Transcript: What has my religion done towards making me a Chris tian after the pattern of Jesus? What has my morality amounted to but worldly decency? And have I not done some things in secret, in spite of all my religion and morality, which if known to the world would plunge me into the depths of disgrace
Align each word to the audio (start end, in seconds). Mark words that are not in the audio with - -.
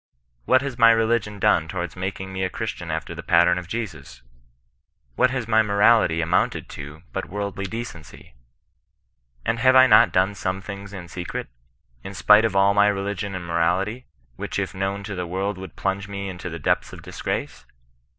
What 0.45 0.63
has 0.63 0.79
my 0.79 0.89
religion 0.89 1.37
done 1.37 1.67
towards 1.67 1.95
making 1.95 2.33
me 2.33 2.43
a 2.43 2.49
Chris 2.49 2.71
tian 2.71 2.89
after 2.89 3.13
the 3.13 3.21
pattern 3.21 3.59
of 3.59 3.67
Jesus? 3.67 4.23
What 5.15 5.29
has 5.29 5.47
my 5.47 5.61
morality 5.61 6.21
amounted 6.21 6.69
to 6.69 7.03
but 7.13 7.29
worldly 7.29 7.65
decency? 7.65 8.33
And 9.45 9.59
have 9.59 9.75
I 9.75 9.85
not 9.85 10.11
done 10.11 10.33
some 10.33 10.59
things 10.59 10.91
in 10.91 11.07
secret, 11.07 11.49
in 12.03 12.15
spite 12.15 12.45
of 12.45 12.55
all 12.55 12.73
my 12.73 12.87
religion 12.87 13.35
and 13.35 13.45
morality, 13.45 14.07
which 14.37 14.57
if 14.57 14.73
known 14.73 15.03
to 15.03 15.13
the 15.13 15.27
world 15.27 15.59
would 15.59 15.75
plunge 15.75 16.07
me 16.07 16.29
into 16.29 16.49
the 16.49 16.57
depths 16.57 16.93
of 16.93 17.03
disgrace 17.03 17.67